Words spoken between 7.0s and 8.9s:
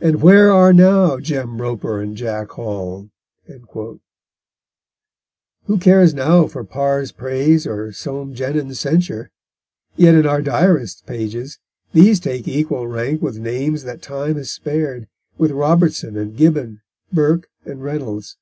praise or Soame Jenyns'